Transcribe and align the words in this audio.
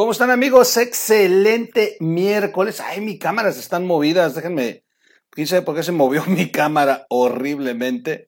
¿Cómo 0.00 0.12
están 0.12 0.30
amigos? 0.30 0.78
Excelente 0.78 1.98
miércoles. 2.00 2.80
Ay, 2.80 3.02
mis 3.02 3.18
cámaras 3.18 3.58
están 3.58 3.86
movidas. 3.86 4.34
Déjenme. 4.34 4.82
¿Quién 5.28 5.46
sabe 5.46 5.60
por 5.60 5.76
qué 5.76 5.82
se 5.82 5.92
movió 5.92 6.24
mi 6.26 6.50
cámara 6.50 7.04
horriblemente? 7.10 8.26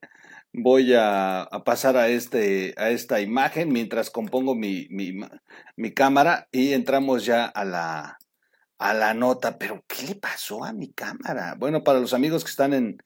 Voy 0.52 0.92
a, 0.94 1.48
pasar 1.64 1.96
a, 1.96 2.08
este, 2.08 2.74
a 2.76 2.90
esta 2.90 3.22
imagen 3.22 3.72
mientras 3.72 4.10
compongo 4.10 4.54
mi, 4.54 4.86
mi, 4.90 5.94
cámara 5.94 6.46
y 6.52 6.74
entramos 6.74 7.24
ya 7.24 7.46
a 7.46 7.64
la, 7.64 8.18
a 8.76 8.92
la 8.92 9.14
nota. 9.14 9.56
Pero, 9.56 9.82
¿qué 9.88 10.08
le 10.08 10.14
pasó 10.16 10.64
a 10.64 10.74
mi 10.74 10.92
cámara? 10.92 11.56
Bueno, 11.58 11.82
para 11.82 12.00
los 12.00 12.12
amigos 12.12 12.44
que 12.44 12.50
están 12.50 12.74
en, 12.74 13.02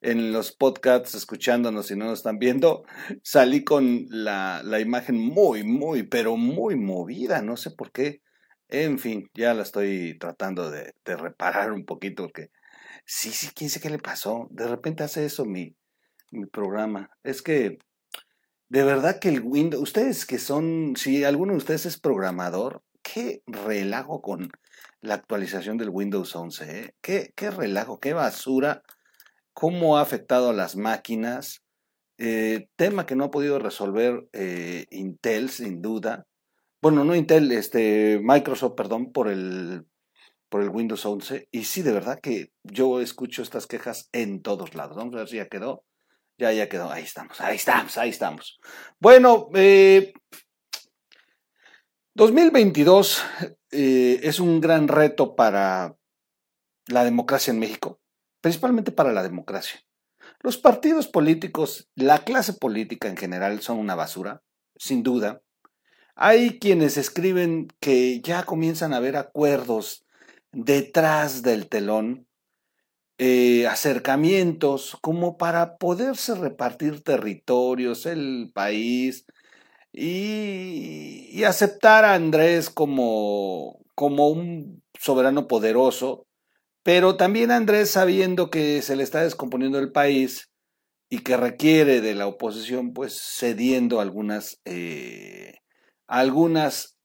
en 0.00 0.32
los 0.32 0.52
podcasts 0.52 1.14
escuchándonos 1.14 1.90
y 1.90 1.96
no 1.96 2.06
nos 2.06 2.20
están 2.20 2.38
viendo, 2.38 2.84
salí 3.22 3.64
con 3.64 4.06
la, 4.08 4.62
imagen 4.80 5.18
muy, 5.18 5.62
muy, 5.62 6.04
pero 6.04 6.36
muy 6.36 6.76
movida, 6.76 7.42
no 7.42 7.56
sé 7.56 7.70
por 7.70 7.92
qué. 7.92 8.22
En 8.68 8.98
fin, 8.98 9.28
ya 9.34 9.52
la 9.52 9.62
estoy 9.62 10.16
tratando 10.18 10.70
de, 10.70 10.94
reparar 11.04 11.72
un 11.72 11.84
poquito, 11.84 12.24
porque 12.24 12.50
sí, 13.04 13.30
sí, 13.30 13.48
quién 13.54 13.68
sé 13.68 13.80
qué 13.80 13.90
le 13.90 13.98
pasó. 13.98 14.48
De 14.50 14.66
repente 14.66 15.02
hace 15.02 15.24
eso 15.24 15.44
mi, 15.44 15.76
mi 16.30 16.46
programa. 16.46 17.10
Es 17.22 17.42
que, 17.42 17.78
de 18.68 18.84
verdad 18.84 19.18
que 19.18 19.28
el 19.28 19.40
Windows, 19.42 19.82
ustedes 19.82 20.24
que 20.24 20.38
son, 20.38 20.94
si 20.96 21.24
alguno 21.24 21.52
de 21.52 21.58
ustedes 21.58 21.86
es 21.86 21.98
programador, 21.98 22.82
qué 23.02 23.42
relajo 23.46 24.22
con 24.22 24.50
la 25.00 25.14
actualización 25.14 25.76
del 25.76 25.90
Windows 25.90 26.34
11, 26.34 26.78
¿eh? 26.80 26.94
qué, 27.00 27.32
qué 27.34 27.50
relajo, 27.50 27.98
qué 27.98 28.12
basura 28.12 28.82
cómo 29.52 29.96
ha 29.96 30.02
afectado 30.02 30.50
a 30.50 30.54
las 30.54 30.76
máquinas, 30.76 31.62
eh, 32.18 32.68
tema 32.76 33.06
que 33.06 33.16
no 33.16 33.24
ha 33.24 33.30
podido 33.30 33.58
resolver 33.58 34.28
eh, 34.32 34.86
Intel, 34.90 35.48
sin 35.48 35.80
duda. 35.80 36.26
Bueno, 36.82 37.04
no 37.04 37.14
Intel, 37.14 37.50
este, 37.52 38.20
Microsoft, 38.22 38.74
perdón, 38.74 39.12
por 39.12 39.28
el, 39.28 39.86
por 40.50 40.62
el 40.62 40.68
Windows 40.68 41.04
11. 41.06 41.48
Y 41.50 41.64
sí, 41.64 41.80
de 41.82 41.92
verdad 41.92 42.20
que 42.20 42.52
yo 42.62 43.00
escucho 43.00 43.42
estas 43.42 43.66
quejas 43.66 44.10
en 44.12 44.42
todos 44.42 44.74
lados. 44.74 44.96
Vamos 44.96 45.14
a 45.14 45.18
ver 45.18 45.28
si 45.28 45.36
ya 45.36 45.48
quedó. 45.48 45.84
Ya, 46.36 46.52
ya 46.52 46.68
quedó. 46.68 46.90
Ahí 46.90 47.04
estamos, 47.04 47.40
ahí 47.40 47.56
estamos, 47.56 47.96
ahí 47.98 48.10
estamos. 48.10 48.60
Bueno, 48.98 49.48
2022 52.14 53.24
eh, 53.70 54.20
es 54.22 54.40
un 54.40 54.60
gran 54.60 54.88
reto 54.88 55.36
para 55.36 55.96
la 56.86 57.04
democracia 57.04 57.50
en 57.50 57.60
México 57.60 58.00
principalmente 58.40 58.92
para 58.92 59.12
la 59.12 59.22
democracia. 59.22 59.80
Los 60.40 60.56
partidos 60.56 61.08
políticos, 61.08 61.88
la 61.94 62.24
clase 62.24 62.54
política 62.54 63.08
en 63.08 63.16
general 63.16 63.60
son 63.60 63.78
una 63.78 63.94
basura, 63.94 64.42
sin 64.76 65.02
duda. 65.02 65.42
Hay 66.14 66.58
quienes 66.58 66.96
escriben 66.96 67.68
que 67.80 68.20
ya 68.20 68.44
comienzan 68.44 68.92
a 68.92 68.98
haber 68.98 69.16
acuerdos 69.16 70.06
detrás 70.52 71.42
del 71.42 71.68
telón, 71.68 72.26
eh, 73.18 73.66
acercamientos 73.66 74.96
como 75.02 75.36
para 75.36 75.76
poderse 75.76 76.34
repartir 76.34 77.02
territorios, 77.02 78.06
el 78.06 78.50
país, 78.54 79.26
y, 79.92 81.42
aceptar 81.44 82.04
a 82.04 82.14
Andrés 82.14 82.70
como, 82.70 83.80
como 83.94 84.28
un 84.28 84.82
soberano 84.98 85.48
poderoso 85.48 86.26
pero 86.92 87.14
también 87.14 87.52
Andrés, 87.52 87.92
sabiendo 87.92 88.50
que 88.50 88.82
se 88.82 88.96
le 88.96 89.04
está 89.04 89.22
descomponiendo 89.22 89.78
el 89.78 89.92
país 89.92 90.50
y 91.08 91.20
que 91.20 91.36
requiere 91.36 92.00
de 92.00 92.16
la 92.16 92.26
oposición, 92.26 92.92
pues 92.92 93.16
cediendo 93.38 94.00
algunas, 94.00 94.60
eh, 94.64 95.54
algunas 96.08 96.98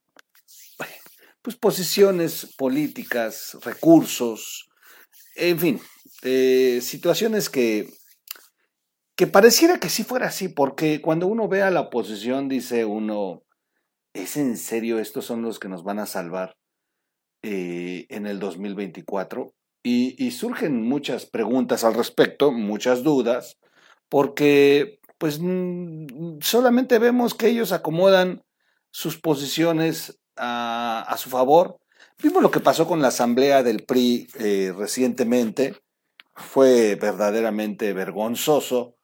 pues, 1.40 1.54
posiciones 1.54 2.52
políticas, 2.58 3.56
recursos, 3.62 4.68
en 5.36 5.60
fin, 5.60 5.80
eh, 6.22 6.80
situaciones 6.82 7.48
que, 7.48 7.88
que 9.14 9.28
pareciera 9.28 9.78
que 9.78 9.88
sí 9.88 10.02
fuera 10.02 10.26
así, 10.26 10.48
porque 10.48 11.00
cuando 11.00 11.28
uno 11.28 11.46
ve 11.46 11.62
a 11.62 11.70
la 11.70 11.82
oposición 11.82 12.48
dice 12.48 12.84
uno, 12.86 13.44
¿es 14.14 14.36
en 14.36 14.56
serio 14.56 14.98
estos 14.98 15.26
son 15.26 15.42
los 15.42 15.60
que 15.60 15.68
nos 15.68 15.84
van 15.84 16.00
a 16.00 16.06
salvar 16.06 16.56
eh, 17.42 18.06
en 18.08 18.26
el 18.26 18.40
2024? 18.40 19.52
Y, 19.88 20.30
surgen 20.32 20.82
muchas 20.82 21.26
preguntas 21.26 21.84
al 21.84 21.94
respecto, 21.94 22.50
muchas 22.50 23.04
dudas, 23.04 23.56
porque 24.08 24.98
pues 25.16 25.40
solamente 26.40 26.98
vemos 26.98 27.34
que 27.34 27.46
ellos 27.46 27.70
acomodan 27.70 28.42
sus 28.90 29.16
posiciones 29.16 30.18
a, 30.36 31.14
su 31.18 31.30
favor. 31.30 31.78
Vimos 32.20 32.42
lo 32.42 32.50
que 32.50 32.58
pasó 32.58 32.88
con 32.88 33.00
la 33.00 33.08
asamblea 33.08 33.62
del 33.62 33.84
PRI 33.84 34.26
eh, 34.40 34.74
recientemente, 34.76 35.76
fue 36.34 36.96
verdaderamente 36.96 37.92
vergonzoso 37.92 38.96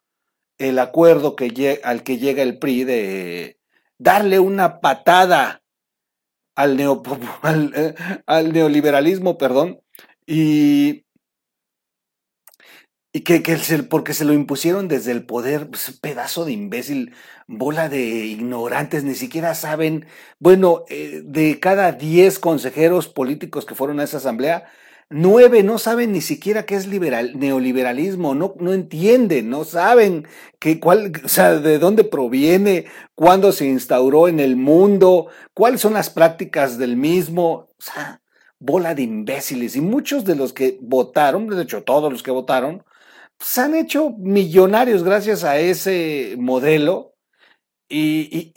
el 0.59 0.81
acuerdo 0.81 1.37
que 1.37 1.81
al 1.85 2.03
que 2.03 2.19
llega 2.19 2.43
el 2.43 2.59
PRI 2.59 2.85
de 2.85 3.61
darle 3.99 4.41
una 4.41 4.81
patada 4.81 5.63
al, 6.57 6.79
al, 7.43 7.95
al 8.27 8.53
neoliberalismo, 8.53 9.39
perdón, 9.39 9.83
y, 10.27 11.05
y 13.13 13.21
que, 13.21 13.43
que 13.43 13.57
porque 13.91 14.15
se 14.15 14.25
lo 14.25 14.33
impusieron 14.33 14.89
desde 14.89 15.13
el 15.13 15.27
poder, 15.27 15.69
pues, 15.69 15.99
pedazo 16.01 16.45
de 16.45 16.53
imbécil, 16.53 17.15
bola 17.47 17.89
de 17.89 18.01
ignorantes, 18.01 19.05
ni 19.05 19.15
siquiera 19.15 19.55
saben, 19.55 20.07
bueno, 20.39 20.85
eh, 20.89 21.21
de 21.25 21.61
cada 21.61 21.93
diez 21.93 22.39
consejeros 22.39 23.09
políticos 23.09 23.67
que 23.67 23.75
fueron 23.75 24.01
a 24.01 24.05
esa 24.05 24.17
asamblea, 24.17 24.65
nueve 25.11 25.63
no 25.63 25.77
saben 25.79 26.13
ni 26.13 26.23
siquiera 26.23 26.65
qué 26.65 26.75
es 26.75 26.87
liberal, 26.87 27.39
neoliberalismo, 27.39 28.35
no, 28.35 28.55
no 28.59 28.73
entienden, 28.73 29.51
no 29.51 29.65
saben 29.65 30.27
que, 30.59 30.81
cuál, 30.81 31.13
o 31.23 31.29
sea, 31.29 31.57
de 31.59 31.79
dónde 31.79 32.05
proviene, 32.05 32.87
cuándo 33.15 33.53
se 33.53 33.67
instauró 33.67 34.27
en 34.29 34.41
el 34.41 34.57
mundo, 34.57 35.29
cuáles 35.55 35.83
son 35.83 35.93
las 35.95 36.09
prácticas 36.09 36.79
del 36.79 36.97
mismo. 36.97 37.69
O 37.79 37.85
sea, 37.85 38.22
bola 38.63 38.95
de 38.95 39.03
imbéciles. 39.03 39.77
Y 39.77 39.81
muchos 39.81 40.25
de 40.25 40.37
los 40.37 40.53
que 40.53 40.79
votaron, 40.81 41.49
de 41.49 41.63
hecho 41.63 41.83
todos 41.83 42.11
los 42.11 42.23
que 42.23 42.31
votaron, 42.31 42.85
se 43.39 43.61
han 43.61 43.75
hecho 43.75 44.11
millonarios 44.19 45.03
gracias 45.03 45.43
a 45.45 45.59
ese 45.59 46.37
modelo 46.39 47.15
y, 47.89 48.53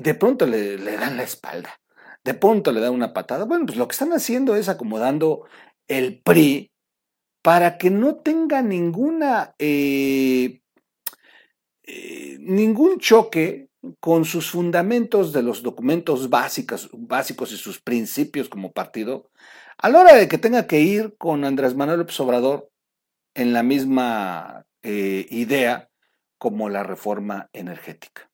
de 0.00 0.14
pronto 0.14 0.46
le, 0.46 0.76
dan 0.76 1.16
la 1.16 1.24
espalda, 1.24 1.80
de 2.24 2.34
pronto 2.34 2.72
le 2.72 2.80
dan 2.80 2.94
una 2.94 3.12
patada. 3.12 3.44
Bueno, 3.44 3.66
pues 3.66 3.76
lo 3.76 3.88
que 3.88 3.92
están 3.92 4.12
haciendo 4.12 4.56
es 4.56 4.68
acomodando 4.68 5.46
el 5.88 6.22
PRI 6.22 6.70
para 7.42 7.76
que 7.76 7.90
no 7.90 8.16
tenga 8.16 8.62
ninguna, 8.62 9.54
eh, 9.58 10.62
eh, 11.82 12.36
ningún 12.38 12.98
choque 13.00 13.69
con 14.00 14.24
sus 14.24 14.50
fundamentos 14.50 15.32
de 15.32 15.42
los 15.42 15.62
documentos 15.62 16.28
básicos, 16.28 16.90
básicos 16.92 17.52
y 17.52 17.56
sus 17.56 17.80
principios 17.80 18.48
como 18.48 18.72
partido, 18.72 19.30
a 19.78 19.88
la 19.88 20.00
hora 20.00 20.14
de 20.14 20.28
que 20.28 20.38
tenga 20.38 20.66
que 20.66 20.80
ir 20.80 21.16
con 21.16 21.44
Andrés 21.44 21.74
Manuel 21.74 22.00
López 22.00 22.20
Obrador 22.20 22.70
en 23.34 23.52
la 23.52 23.62
misma 23.62 24.66
eh, 24.82 25.26
idea 25.30 25.88
como 26.38 26.68
la 26.68 26.82
reforma 26.82 27.48
energética. 27.52 28.30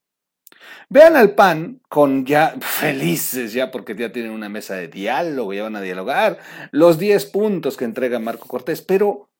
Vean 0.88 1.16
al 1.16 1.34
PAN 1.34 1.80
con 1.88 2.24
ya 2.24 2.56
felices, 2.60 3.52
ya 3.52 3.70
porque 3.70 3.94
ya 3.94 4.12
tienen 4.12 4.32
una 4.32 4.48
mesa 4.48 4.74
de 4.74 4.88
diálogo, 4.88 5.52
ya 5.52 5.64
van 5.64 5.76
a 5.76 5.80
dialogar, 5.80 6.38
los 6.72 6.98
10 6.98 7.26
puntos 7.26 7.76
que 7.76 7.84
entrega 7.84 8.18
Marco 8.18 8.48
Cortés, 8.48 8.82
pero 8.82 9.30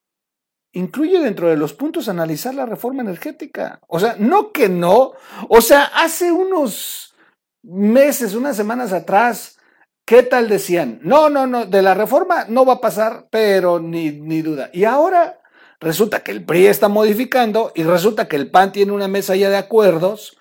incluye 0.77 1.19
dentro 1.21 1.49
de 1.49 1.57
los 1.57 1.73
puntos 1.73 2.07
analizar 2.09 2.55
la 2.55 2.67
reforma 2.67 3.03
energética. 3.03 3.81
O 3.89 3.99
sea, 3.99 4.17
no 4.19 4.53
que 4.53 4.69
no. 4.69 5.13
O 5.49 5.61
sea, 5.63 5.85
hace 5.85 6.31
unos 6.31 7.15
meses, 7.63 8.35
unas 8.35 8.57
semanas 8.57 8.93
atrás, 8.93 9.59
¿qué 10.05 10.23
tal 10.23 10.51
decían? 10.51 11.01
No, 11.03 11.31
no, 11.31 11.47
no, 11.47 11.65
de 11.65 11.81
la 11.81 11.95
reforma 11.95 12.45
no 12.49 12.67
va 12.67 12.75
a 12.75 12.81
pasar, 12.81 13.27
pero 13.31 13.81
ni, 13.81 14.11
ni 14.11 14.43
duda. 14.43 14.69
Y 14.75 14.85
ahora 14.85 15.41
resulta 15.81 16.23
que 16.23 16.33
el 16.33 16.45
PRI 16.45 16.67
está 16.67 16.89
modificando 16.89 17.73
y 17.75 17.83
resulta 17.83 18.29
que 18.29 18.37
el 18.37 18.51
PAN 18.51 18.73
tiene 18.73 18.93
una 18.93 19.09
mesa 19.09 19.35
ya 19.35 19.49
de 19.49 19.57
acuerdos 19.57 20.37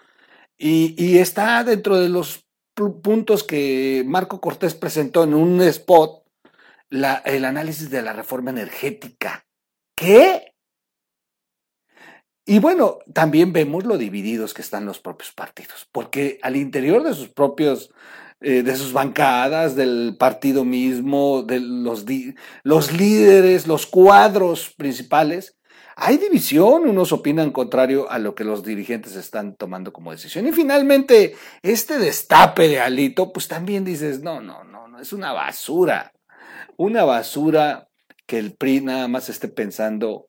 y, 0.58 1.18
está 1.18 1.64
dentro 1.64 1.98
de 1.98 2.10
los 2.10 2.46
puntos 3.02 3.46
que 3.46 4.04
Marco 4.06 4.42
Cortés 4.42 4.74
presentó 4.74 5.24
en 5.24 5.34
un 5.34 5.62
spot, 5.62 6.24
el 6.90 7.46
análisis 7.46 7.90
de 7.90 8.02
la 8.02 8.12
reforma 8.12 8.52
energética. 8.52 9.45
¿Qué? 9.96 10.54
Y 12.46 12.60
bueno, 12.60 13.00
también 13.14 13.54
vemos 13.54 13.86
lo 13.86 13.98
divididos 13.98 14.54
que 14.54 14.62
están 14.62 14.86
los 14.86 15.00
propios 15.00 15.32
partidos, 15.32 15.88
porque 15.92 16.38
al 16.44 16.56
interior 16.56 17.02
de 17.02 17.16
sus 17.16 17.30
propios, 17.30 17.92
eh, 18.40 18.62
de 18.62 18.76
sus 18.76 18.94
bancadas, 18.94 19.76
del 19.76 20.16
partido 20.20 20.64
mismo, 20.64 21.42
de 21.42 21.60
los, 21.60 22.06
los 22.64 22.94
líderes, 22.94 23.66
los 23.66 23.88
cuadros 23.88 24.74
principales, 24.78 25.58
hay 25.98 26.18
división, 26.18 26.88
unos 26.90 27.14
opinan 27.14 27.52
contrario 27.52 28.12
a 28.12 28.20
lo 28.20 28.36
que 28.36 28.44
los 28.44 28.64
dirigentes 28.64 29.16
están 29.16 29.56
tomando 29.56 29.94
como 29.94 30.12
decisión. 30.12 30.46
Y 30.46 30.52
finalmente, 30.52 31.36
este 31.64 31.98
destape 31.98 32.68
de 32.68 32.82
Alito, 32.82 33.32
pues 33.32 33.48
también 33.48 33.86
dices, 33.86 34.22
no, 34.22 34.42
no, 34.42 34.66
no, 34.66 34.90
no, 34.90 35.00
es 35.00 35.14
una 35.14 35.32
basura. 35.32 36.12
Una 36.76 37.06
basura 37.06 37.85
que 38.26 38.40
el 38.40 38.56
PRI 38.56 38.82
nada 38.82 39.08
más 39.08 39.30
esté 39.30 39.48
pensando 39.48 40.28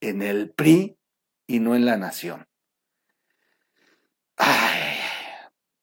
en 0.00 0.22
el 0.22 0.50
PRI 0.50 0.98
y 1.46 1.60
no 1.60 1.74
en 1.74 1.84
la 1.84 1.96
nación. 1.96 2.46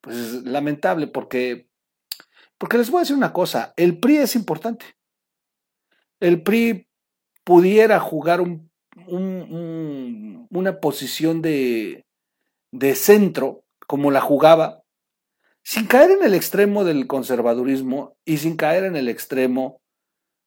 Pues 0.00 0.44
lamentable 0.44 1.06
porque, 1.06 1.68
porque 2.58 2.78
les 2.78 2.90
voy 2.90 2.98
a 2.98 3.00
decir 3.02 3.16
una 3.16 3.32
cosa, 3.32 3.72
el 3.76 3.98
PRI 3.98 4.18
es 4.18 4.36
importante. 4.36 4.84
El 6.20 6.42
PRI 6.42 6.88
pudiera 7.42 7.98
jugar 8.00 8.42
una 9.06 10.80
posición 10.80 11.40
de, 11.40 12.06
de 12.70 12.94
centro 12.94 13.64
como 13.86 14.10
la 14.10 14.20
jugaba, 14.20 14.82
sin 15.62 15.86
caer 15.86 16.10
en 16.10 16.22
el 16.22 16.34
extremo 16.34 16.84
del 16.84 17.06
conservadurismo 17.06 18.16
y 18.24 18.38
sin 18.38 18.56
caer 18.56 18.84
en 18.84 18.96
el 18.96 19.08
extremo 19.08 19.80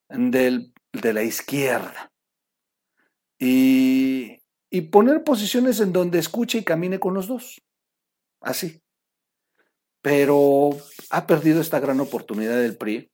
del, 0.09 0.73
de 0.93 1.13
la 1.13 1.23
izquierda. 1.23 2.11
Y, 3.39 4.39
y 4.69 4.81
poner 4.81 5.23
posiciones 5.23 5.79
en 5.79 5.93
donde 5.93 6.19
escuche 6.19 6.59
y 6.59 6.63
camine 6.63 6.99
con 6.99 7.13
los 7.13 7.27
dos. 7.27 7.61
Así. 8.41 8.81
Pero 10.01 10.69
ha 11.09 11.27
perdido 11.27 11.61
esta 11.61 11.79
gran 11.79 11.99
oportunidad 11.99 12.59
del 12.59 12.77
PRI 12.77 13.11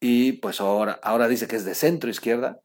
y 0.00 0.32
pues 0.34 0.60
ahora, 0.60 0.98
ahora 1.02 1.28
dice 1.28 1.46
que 1.46 1.56
es 1.56 1.64
de 1.64 1.74
centro 1.74 2.10
izquierda. 2.10 2.60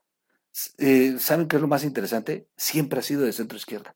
Eh, 0.77 1.17
¿Saben 1.19 1.47
qué 1.47 1.55
es 1.55 1.61
lo 1.61 1.67
más 1.67 1.83
interesante? 1.83 2.47
Siempre 2.57 2.99
ha 2.99 3.03
sido 3.03 3.23
de 3.23 3.33
centro 3.33 3.57
izquierda. 3.57 3.95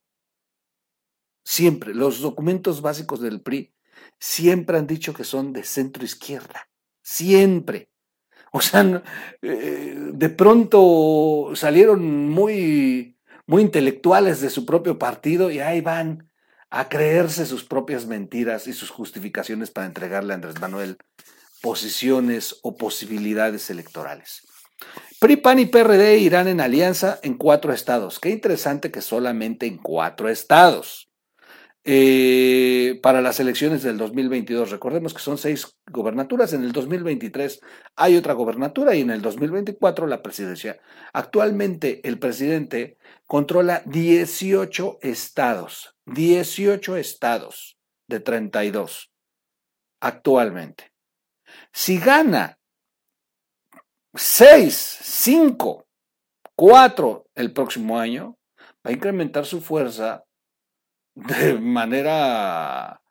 Siempre. 1.43 1.93
Los 1.93 2.21
documentos 2.21 2.81
básicos 2.81 3.21
del 3.21 3.41
PRI 3.41 3.73
siempre 4.19 4.77
han 4.77 4.87
dicho 4.87 5.13
que 5.13 5.23
son 5.23 5.53
de 5.53 5.63
centro 5.63 6.03
izquierda. 6.03 6.69
Siempre. 7.03 7.89
O 8.55 8.61
sea, 8.61 9.03
eh, 9.41 9.97
de 10.13 10.29
pronto 10.29 11.51
salieron 11.55 12.29
muy, 12.29 13.17
muy 13.45 13.61
intelectuales 13.61 14.39
de 14.39 14.49
su 14.49 14.65
propio 14.65 14.97
partido 14.97 15.51
y 15.51 15.59
ahí 15.59 15.81
van 15.81 16.29
a 16.69 16.87
creerse 16.87 17.45
sus 17.45 17.65
propias 17.65 18.05
mentiras 18.05 18.67
y 18.67 18.71
sus 18.71 18.91
justificaciones 18.91 19.71
para 19.71 19.87
entregarle 19.87 20.31
a 20.31 20.35
Andrés 20.35 20.61
Manuel 20.61 20.95
posiciones 21.61 22.55
o 22.63 22.77
posibilidades 22.77 23.69
electorales. 23.69 24.47
PRI, 25.19 25.35
PAN 25.35 25.59
y 25.59 25.65
PRD 25.65 26.19
irán 26.19 26.47
en 26.47 26.61
alianza 26.61 27.19
en 27.23 27.33
cuatro 27.33 27.73
estados. 27.73 28.21
Qué 28.21 28.29
interesante 28.29 28.89
que 28.89 29.01
solamente 29.01 29.65
en 29.65 29.79
cuatro 29.79 30.29
estados. 30.29 31.09
Eh, 31.87 32.99
para 33.03 33.21
las 33.21 33.39
elecciones 33.39 33.83
del 33.83 33.99
2022. 33.99 34.71
Recordemos 34.71 35.13
que 35.13 35.19
son 35.19 35.37
seis 35.37 35.77
gobernaturas. 35.91 36.51
En 36.53 36.63
el 36.63 36.71
2023 36.71 37.61
hay 37.95 38.17
otra 38.17 38.33
gobernatura 38.33 38.95
y 38.95 39.01
en 39.01 39.11
el 39.11 39.21
2024 39.21 40.07
la 40.07 40.23
presidencia. 40.23 40.79
Actualmente 41.13 42.01
el 42.07 42.17
presidente 42.17 42.97
controla 43.27 43.83
18 43.85 44.97
estados. 45.03 45.95
18 46.07 46.97
estados 46.97 47.77
de 48.07 48.19
32 48.19 49.11
actualmente. 49.99 50.91
Si 51.71 51.99
gana 51.99 52.57
6, 54.13 54.99
5, 55.01 55.87
4 56.55 57.27
el 57.35 57.53
próximo 57.53 57.99
año, 57.99 58.37
va 58.85 58.89
a 58.89 58.93
incrementar 58.93 59.45
su 59.45 59.61
fuerza 59.61 60.24
de 61.15 61.59
manera 61.59 63.01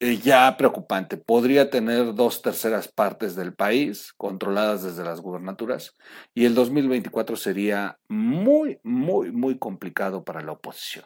eh, 0.00 0.18
ya 0.18 0.56
preocupante. 0.56 1.16
Podría 1.16 1.70
tener 1.70 2.14
dos 2.14 2.42
terceras 2.42 2.88
partes 2.88 3.36
del 3.36 3.54
país 3.54 4.12
controladas 4.16 4.82
desde 4.82 5.04
las 5.04 5.20
gubernaturas 5.20 5.94
y 6.34 6.46
el 6.46 6.54
2024 6.54 7.36
sería 7.36 7.98
muy, 8.08 8.80
muy, 8.82 9.30
muy 9.30 9.58
complicado 9.58 10.24
para 10.24 10.40
la 10.40 10.52
oposición. 10.52 11.04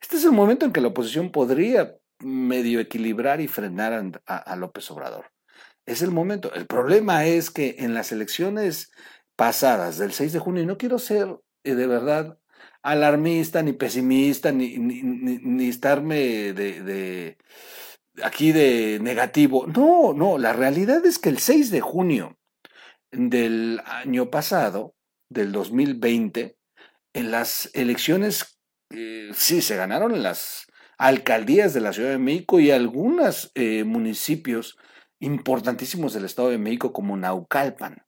Este 0.00 0.16
es 0.16 0.24
el 0.24 0.32
momento 0.32 0.64
en 0.64 0.72
que 0.72 0.80
la 0.80 0.88
oposición 0.88 1.32
podría 1.32 1.96
medio 2.18 2.80
equilibrar 2.80 3.40
y 3.40 3.48
frenar 3.48 4.20
a, 4.26 4.56
López 4.56 4.90
Obrador. 4.90 5.32
Es 5.86 6.02
el 6.02 6.10
momento. 6.10 6.52
El 6.52 6.66
problema 6.66 7.24
es 7.24 7.50
que 7.50 7.76
en 7.78 7.94
las 7.94 8.12
elecciones 8.12 8.92
pasadas 9.36 9.96
del 9.98 10.12
6 10.12 10.34
de 10.34 10.38
junio, 10.38 10.62
y 10.62 10.66
no 10.66 10.76
quiero 10.76 10.98
ser 10.98 11.40
eh, 11.64 11.74
de 11.74 11.86
verdad 11.86 12.38
alarmista, 12.82 13.62
ni 13.62 13.72
pesimista, 13.72 14.52
ni, 14.52 14.78
ni, 14.78 15.68
estarme 15.68 16.52
de, 16.52 16.82
de, 16.82 17.38
aquí 18.22 18.52
de 18.52 18.98
negativo. 19.00 19.66
No, 19.66 20.12
no, 20.14 20.38
la 20.38 20.52
realidad 20.52 21.04
es 21.04 21.18
que 21.18 21.28
el 21.28 21.38
6 21.38 21.70
de 21.70 21.80
junio 21.80 22.38
del 23.12 23.80
año 23.84 24.30
pasado, 24.30 24.94
del 25.28 25.52
2020, 25.52 26.56
en 27.12 27.30
las 27.30 27.70
elecciones, 27.74 28.58
eh, 28.90 29.30
sí, 29.34 29.62
se 29.62 29.76
ganaron 29.76 30.22
las 30.22 30.66
alcaldías 30.98 31.74
de 31.74 31.80
la 31.80 31.92
Ciudad 31.92 32.10
de 32.10 32.18
México 32.18 32.60
y 32.60 32.70
algunos 32.70 33.52
eh, 33.54 33.84
municipios 33.84 34.76
importantísimos 35.18 36.12
del 36.12 36.24
Estado 36.24 36.50
de 36.50 36.58
México 36.58 36.92
como 36.92 37.16
Naucalpan. 37.16 38.04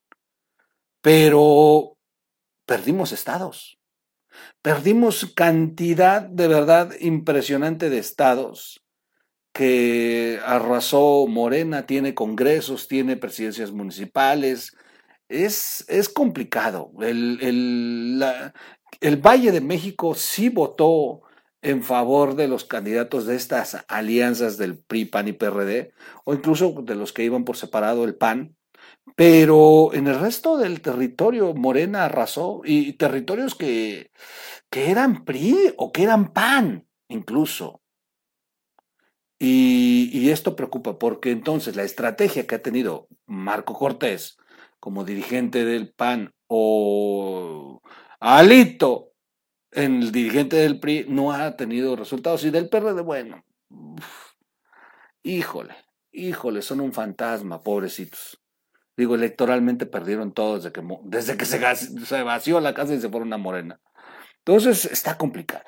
Pero 1.01 1.97
perdimos 2.67 3.13
estados. 3.13 3.79
Perdimos 4.63 5.33
cantidad 5.35 6.23
de 6.23 6.49
verdad 6.49 6.93
impresionante 7.01 7.91
de 7.91 7.99
estados 7.99 8.83
que 9.53 10.41
arrasó 10.45 11.27
Morena, 11.29 11.87
tiene 11.87 12.15
congresos, 12.15 12.89
tiene 12.89 13.17
presidencias 13.17 13.71
municipales. 13.71 14.77
Es, 15.29 15.85
es 15.89 16.09
complicado. 16.09 16.91
El, 17.01 17.39
el, 17.43 18.25
el 19.01 19.17
Valle 19.17 19.53
de 19.53 19.61
México 19.61 20.15
sí 20.15 20.49
votó 20.49 21.23
en 21.63 21.83
favor 21.83 22.35
de 22.35 22.49
los 22.49 22.65
candidatos 22.65 23.27
de 23.27 23.37
estas 23.37 23.85
alianzas 23.89 24.59
del 24.59 24.79
PRI, 24.79 25.05
PAN 25.05 25.29
y 25.29 25.33
PRD, 25.33 25.93
o 26.25 26.35
incluso 26.35 26.75
de 26.83 26.95
los 26.97 27.13
que 27.13 27.25
iban 27.25 27.45
por 27.45 27.57
separado 27.57 28.05
el 28.05 28.17
PAN, 28.17 28.57
pero 29.17 29.93
en 29.93 30.07
el 30.07 30.19
resto 30.19 30.57
del 30.57 30.81
territorio 30.81 31.55
Morena 31.55 32.05
arrasó 32.05 32.63
y 32.65 32.95
territorios 32.95 33.55
que, 33.55 34.11
que 34.71 34.91
eran 34.91 35.25
PRI 35.25 35.75
o 35.77 35.93
que 35.93 36.03
eran 36.03 36.33
PAN 36.33 36.87
incluso. 37.09 37.83
Y, 39.39 40.31
esto 40.31 40.55
preocupa 40.55 40.99
porque 40.99 41.33
entonces 41.33 41.75
la 41.75 41.83
estrategia 41.83 42.47
que 42.47 42.55
ha 42.55 42.63
tenido 42.63 43.09
Marco 43.27 43.75
Cortés 43.75 44.39
como 44.79 45.05
dirigente 45.05 45.65
del 45.65 45.93
PAN 45.93 46.33
o 46.47 47.83
Alito 48.21 49.13
el 49.73 50.13
dirigente 50.13 50.57
del 50.57 50.79
PRI 50.79 51.07
no 51.09 51.33
ha 51.33 51.57
tenido 51.57 51.97
resultados 51.97 52.45
y 52.45 52.51
del 52.51 52.69
PRD, 52.69 53.01
bueno, 53.01 53.45
híjole, 55.23 55.75
híjole, 56.13 56.63
son 56.63 56.81
un 56.81 56.93
fantasma, 56.93 57.63
pobrecitos. 57.63 58.42
Digo, 58.97 59.15
electoralmente 59.15 59.87
perdieron 59.87 60.33
todos 60.33 60.65
desde 60.65 60.73
que, 60.73 60.83
desde 61.05 61.37
que 61.37 61.45
se, 61.45 62.23
vació 62.23 62.61
la 62.61 62.75
casa 62.75 62.95
y 62.95 63.01
se 63.01 63.09
fueron 63.09 63.33
a 63.33 63.39
Morena. 63.39 63.81
Entonces 64.39 64.85
está 64.85 65.17
complicado. 65.17 65.65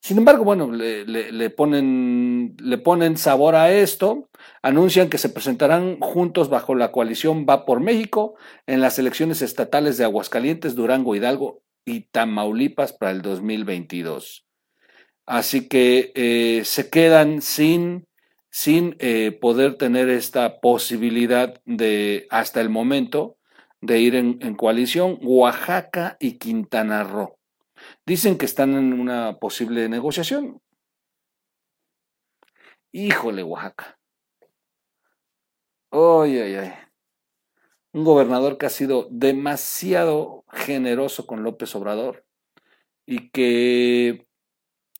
Sin 0.00 0.18
embargo, 0.18 0.44
bueno, 0.44 0.72
le, 0.72 1.04
le, 1.04 1.50
ponen, 1.50 2.56
le 2.58 2.78
ponen 2.78 3.16
sabor 3.16 3.54
a 3.54 3.72
esto, 3.72 4.28
anuncian 4.60 5.08
que 5.08 5.18
se 5.18 5.28
presentarán 5.28 6.00
juntos 6.00 6.48
bajo 6.48 6.74
la 6.74 6.90
coalición 6.90 7.46
Va 7.48 7.64
por 7.64 7.78
México 7.78 8.34
en 8.66 8.80
las 8.80 8.98
elecciones 8.98 9.42
estatales 9.42 9.98
de 9.98 10.04
Aguascalientes, 10.04 10.74
Durango, 10.74 11.14
Hidalgo 11.14 11.62
y 11.84 12.00
Tamaulipas 12.10 12.92
para 12.92 13.12
el 13.12 13.22
2022. 13.22 14.44
Así 15.26 15.68
que 15.68 16.12
eh, 16.14 16.62
se 16.64 16.90
quedan 16.90 17.40
sin, 17.40 18.08
sin 18.52 18.94
eh, 19.00 19.32
poder 19.32 19.76
tener 19.76 20.08
esta 20.08 20.60
posibilidad 20.60 21.60
de, 21.64 22.28
hasta 22.30 22.60
el 22.60 22.68
momento, 22.68 23.38
de 23.80 23.98
ir 23.98 24.14
en, 24.14 24.38
en, 24.42 24.54
coalición 24.54 25.18
Oaxaca 25.22 26.16
y 26.20 26.38
Quintana 26.38 27.02
Roo. 27.02 27.38
Dicen 28.06 28.38
que 28.38 28.44
están 28.44 28.74
en 28.74 28.92
una 28.92 29.40
posible 29.40 29.88
negociación. 29.88 30.60
Híjole, 32.92 33.42
Oaxaca. 33.42 33.98
Ay, 35.90 36.38
ay, 36.38 36.54
ay 36.54 36.72
un 37.92 38.04
gobernador 38.04 38.58
que 38.58 38.66
ha 38.66 38.70
sido 38.70 39.06
demasiado 39.10 40.44
generoso 40.50 41.26
con 41.26 41.42
López 41.42 41.74
Obrador 41.74 42.24
y 43.06 43.30
que 43.30 44.26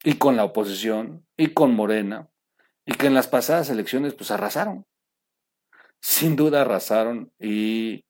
y 0.04 0.14
con 0.14 0.36
la 0.36 0.44
oposición 0.44 1.26
y 1.36 1.48
con 1.48 1.74
Morena 1.74 2.28
y 2.86 2.94
que 2.94 3.06
en 3.06 3.14
las 3.14 3.28
pasadas 3.28 3.70
elecciones 3.70 4.14
pues 4.14 4.30
arrasaron. 4.30 4.84
Sin 6.00 6.36
duda 6.36 6.62
arrasaron 6.62 7.32
y, 7.38 8.04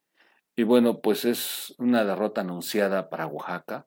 y 0.56 0.62
bueno, 0.62 1.00
pues 1.00 1.24
es 1.24 1.74
una 1.78 2.04
derrota 2.04 2.40
anunciada 2.40 3.10
para 3.10 3.26
Oaxaca, 3.26 3.86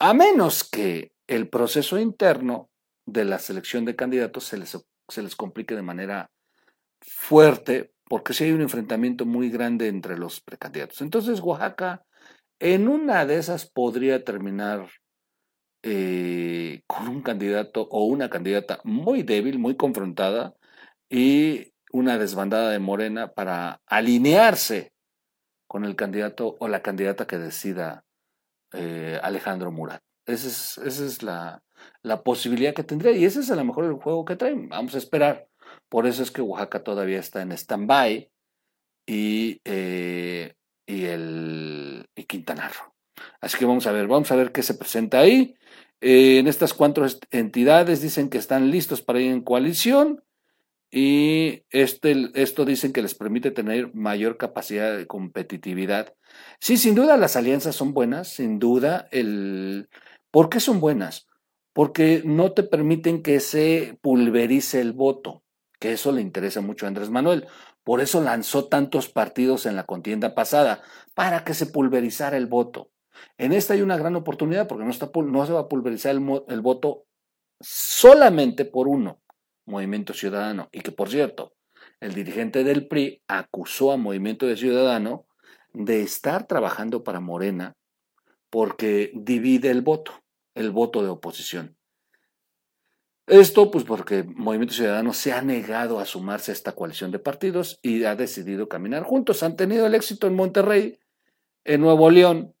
a 0.00 0.14
menos 0.14 0.64
que 0.64 1.12
el 1.28 1.48
proceso 1.48 1.98
interno 1.98 2.70
de 3.06 3.24
la 3.24 3.38
selección 3.38 3.84
de 3.84 3.96
candidatos 3.96 4.44
se 4.44 4.58
les, 4.58 4.76
se 5.08 5.22
les 5.22 5.36
complique 5.36 5.76
de 5.76 5.82
manera 5.82 6.30
fuerte 7.00 7.92
porque 8.04 8.32
sí 8.32 8.44
hay 8.44 8.52
un 8.52 8.62
enfrentamiento 8.62 9.24
muy 9.24 9.50
grande 9.50 9.86
entre 9.86 10.18
los 10.18 10.40
precandidatos. 10.40 11.00
Entonces 11.00 11.40
Oaxaca 11.40 12.02
en 12.60 12.88
una 12.88 13.24
de 13.24 13.38
esas 13.38 13.70
podría 13.70 14.22
terminar 14.24 14.88
eh, 15.82 16.82
con 16.86 17.08
un 17.08 17.22
candidato 17.22 17.88
o 17.90 18.04
una 18.04 18.28
candidata 18.28 18.80
muy 18.84 19.22
débil, 19.22 19.58
muy 19.58 19.76
confrontada 19.76 20.54
y 21.08 21.72
una 21.92 22.18
desbandada 22.18 22.70
de 22.70 22.78
Morena 22.78 23.32
para 23.32 23.80
alinearse 23.86 24.92
con 25.66 25.84
el 25.84 25.96
candidato 25.96 26.56
o 26.58 26.68
la 26.68 26.82
candidata 26.82 27.26
que 27.26 27.38
decida 27.38 28.04
eh, 28.72 29.18
Alejandro 29.22 29.72
Murat. 29.72 30.02
Esa 30.26 30.84
es, 30.84 31.22
la, 31.22 31.62
posibilidad 32.24 32.74
que 32.74 32.84
tendría 32.84 33.12
y 33.12 33.24
ese 33.24 33.40
es 33.40 33.50
a 33.50 33.56
lo 33.56 33.64
mejor 33.64 33.84
el 33.84 33.94
juego 33.94 34.24
que 34.24 34.36
traen. 34.36 34.68
Vamos 34.68 34.94
a 34.94 34.98
esperar. 34.98 35.48
Por 35.88 36.06
eso 36.06 36.22
es 36.22 36.30
que 36.30 36.42
Oaxaca 36.42 36.82
todavía 36.82 37.18
está 37.18 37.42
en 37.42 37.52
stand-by 37.52 38.30
y, 39.06 39.60
eh, 39.64 40.54
y, 40.86 41.04
el, 41.04 42.06
y 42.14 42.24
Quintana 42.24 42.68
Roo. 42.68 42.92
Así 43.40 43.58
que 43.58 43.64
vamos 43.64 43.86
a 43.86 43.92
ver, 43.92 44.06
vamos 44.06 44.30
a 44.30 44.36
ver 44.36 44.52
qué 44.52 44.62
se 44.62 44.74
presenta 44.74 45.20
ahí. 45.20 45.56
Eh, 46.00 46.38
en 46.38 46.48
estas 46.48 46.72
cuatro 46.72 47.06
entidades 47.30 48.00
dicen 48.00 48.30
que 48.30 48.38
están 48.38 48.70
listos 48.70 49.02
para 49.02 49.20
ir 49.20 49.30
en 49.30 49.42
coalición 49.42 50.22
y 50.90 51.62
este, 51.70 52.30
esto 52.34 52.64
dicen 52.64 52.92
que 52.92 53.02
les 53.02 53.14
permite 53.14 53.50
tener 53.50 53.94
mayor 53.94 54.36
capacidad 54.38 54.96
de 54.96 55.06
competitividad. 55.06 56.14
Sí, 56.58 56.76
sin 56.76 56.94
duda 56.94 57.16
las 57.16 57.36
alianzas 57.36 57.76
son 57.76 57.92
buenas, 57.92 58.28
sin 58.28 58.58
duda. 58.58 59.08
El... 59.12 59.88
¿Por 60.30 60.48
qué 60.48 60.58
son 60.58 60.80
buenas? 60.80 61.28
Porque 61.72 62.22
no 62.24 62.52
te 62.52 62.64
permiten 62.64 63.22
que 63.22 63.38
se 63.38 63.98
pulverice 64.00 64.80
el 64.80 64.92
voto, 64.92 65.44
que 65.78 65.92
eso 65.92 66.10
le 66.12 66.22
interesa 66.22 66.60
mucho 66.60 66.86
a 66.86 66.88
Andrés 66.88 67.10
Manuel. 67.10 67.46
Por 67.84 68.00
eso 68.00 68.20
lanzó 68.20 68.66
tantos 68.66 69.08
partidos 69.08 69.66
en 69.66 69.76
la 69.76 69.84
contienda 69.84 70.34
pasada, 70.34 70.82
para 71.14 71.44
que 71.44 71.54
se 71.54 71.66
pulverizara 71.66 72.36
el 72.36 72.46
voto. 72.46 72.90
En 73.38 73.52
esta 73.52 73.74
hay 73.74 73.82
una 73.82 73.96
gran 73.96 74.16
oportunidad 74.16 74.66
porque 74.66 74.84
no, 74.84 74.92
se 75.46 75.52
va 75.52 75.60
a 75.60 75.68
pulverizar 75.68 76.14
el, 76.14 76.42
el 76.48 76.60
voto 76.60 77.06
solamente 77.60 78.64
por 78.64 78.88
uno, 78.88 79.20
Movimiento 79.66 80.12
Ciudadano. 80.14 80.68
Y 80.72 80.80
que, 80.80 80.92
por 80.92 81.08
cierto, 81.08 81.54
el 82.00 82.14
dirigente 82.14 82.64
del 82.64 82.88
PRI 82.88 83.22
acusó 83.28 83.92
a 83.92 83.96
Movimiento 83.96 84.46
de 84.46 84.56
Ciudadano 84.56 85.26
de 85.72 86.02
estar 86.02 86.46
trabajando 86.46 87.04
para 87.04 87.20
Morena 87.20 87.76
porque 88.50 89.12
divide 89.14 89.70
el 89.70 89.82
voto, 89.82 90.12
el 90.54 90.70
voto 90.70 91.02
de 91.02 91.08
oposición. 91.08 91.76
Esto, 93.26 93.70
pues 93.70 93.84
porque 93.84 94.24
Movimiento 94.24 94.74
Ciudadano 94.74 95.12
se 95.12 95.32
ha 95.32 95.40
negado 95.40 96.00
a 96.00 96.04
sumarse 96.04 96.50
a 96.50 96.54
esta 96.54 96.72
coalición 96.72 97.12
de 97.12 97.20
partidos 97.20 97.78
y 97.80 98.02
ha 98.02 98.16
decidido 98.16 98.68
caminar 98.68 99.04
juntos. 99.04 99.44
Han 99.44 99.54
tenido 99.54 99.86
el 99.86 99.94
éxito 99.94 100.26
en 100.26 100.34
Monterrey, 100.34 100.98
en 101.64 101.80
Nuevo 101.80 102.10
León, 102.10 102.54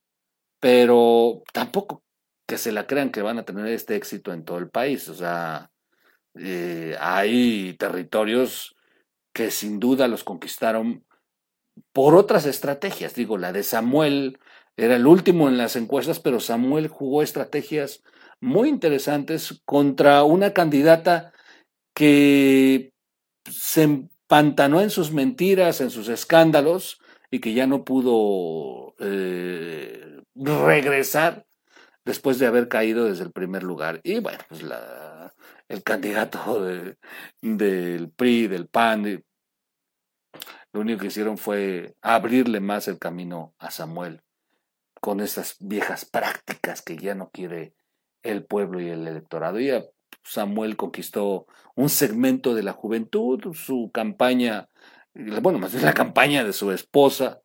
pero 0.60 1.42
tampoco 1.52 2.02
que 2.46 2.58
se 2.58 2.72
la 2.72 2.86
crean 2.86 3.10
que 3.10 3.22
van 3.22 3.38
a 3.38 3.44
tener 3.44 3.66
este 3.66 3.96
éxito 3.96 4.32
en 4.32 4.44
todo 4.44 4.58
el 4.58 4.68
país. 4.68 5.08
O 5.08 5.14
sea, 5.14 5.70
eh, 6.38 6.96
hay 7.00 7.74
territorios 7.78 8.76
que 9.32 9.50
sin 9.50 9.80
duda 9.80 10.08
los 10.08 10.24
conquistaron 10.24 11.04
por 11.92 12.14
otras 12.14 12.46
estrategias. 12.46 13.14
Digo, 13.14 13.38
la 13.38 13.52
de 13.52 13.62
Samuel 13.62 14.38
era 14.76 14.96
el 14.96 15.06
último 15.06 15.48
en 15.48 15.58
las 15.58 15.76
encuestas, 15.76 16.20
pero 16.20 16.40
Samuel 16.40 16.88
jugó 16.88 17.22
estrategias 17.22 18.02
muy 18.40 18.68
interesantes 18.68 19.62
contra 19.64 20.24
una 20.24 20.52
candidata 20.52 21.32
que 21.94 22.92
se 23.50 23.82
empantanó 23.82 24.80
en 24.80 24.90
sus 24.90 25.12
mentiras, 25.12 25.80
en 25.80 25.90
sus 25.90 26.08
escándalos, 26.08 27.00
y 27.30 27.40
que 27.40 27.54
ya 27.54 27.66
no 27.66 27.84
pudo 27.84 28.94
eh, 28.98 30.22
regresar 30.34 31.46
después 32.04 32.38
de 32.38 32.46
haber 32.46 32.68
caído 32.68 33.04
desde 33.04 33.24
el 33.24 33.32
primer 33.32 33.62
lugar. 33.62 34.00
Y 34.02 34.20
bueno, 34.20 34.38
pues 34.48 34.62
el 35.68 35.82
candidato 35.82 36.64
del 37.40 38.10
PRI, 38.16 38.48
del 38.48 38.66
PAN, 38.68 39.22
lo 40.72 40.80
único 40.80 41.00
que 41.00 41.06
hicieron 41.08 41.38
fue 41.38 41.94
abrirle 42.00 42.60
más 42.60 42.88
el 42.88 42.98
camino 42.98 43.54
a 43.58 43.70
Samuel 43.70 44.22
con 45.00 45.20
esas 45.20 45.56
viejas 45.58 46.04
prácticas 46.04 46.82
que 46.82 46.96
ya 46.96 47.14
no 47.14 47.30
quiere 47.30 47.74
el 48.22 48.44
pueblo 48.44 48.80
y 48.80 48.88
el 48.88 49.06
electorado. 49.06 49.58
Y 49.58 49.70
Samuel 50.22 50.76
conquistó 50.76 51.46
un 51.74 51.88
segmento 51.88 52.54
de 52.54 52.62
la 52.62 52.72
juventud, 52.72 53.54
su 53.54 53.90
campaña, 53.92 54.68
bueno, 55.14 55.58
más 55.58 55.72
bien 55.72 55.84
la 55.84 55.92
campaña 55.92 56.44
de 56.44 56.52
su 56.52 56.70
esposa 56.72 57.40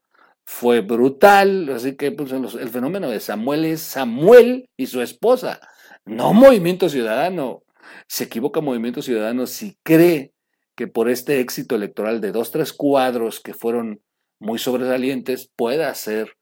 fue 0.46 0.82
brutal, 0.82 1.70
así 1.70 1.96
que 1.96 2.12
pues, 2.12 2.32
el 2.32 2.70
fenómeno 2.70 3.10
de 3.10 3.20
Samuel 3.20 3.66
es 3.66 3.82
Samuel 3.82 4.70
y 4.78 4.86
su 4.88 5.02
esposa, 5.02 5.60
no 6.06 6.34
Movimiento 6.34 6.88
Ciudadano. 6.88 7.64
Se 8.08 8.26
equivoca 8.26 8.62
Movimiento 8.62 9.02
Ciudadano 9.02 9.48
si 9.48 9.78
cree 9.84 10.34
que 10.76 10.88
por 10.88 11.10
este 11.10 11.40
éxito 11.40 11.76
electoral 11.76 12.22
de 12.22 12.32
dos, 12.32 12.52
tres 12.52 12.74
cuadros 12.74 13.40
que 13.40 13.54
fueron 13.54 14.02
muy 14.40 14.60
sobresalientes 14.60 15.50
pueda 15.56 15.90
hacer 15.90 16.38